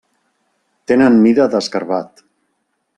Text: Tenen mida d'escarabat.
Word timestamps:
Tenen 0.93 1.21
mida 1.27 1.47
d'escarabat. 1.55 2.29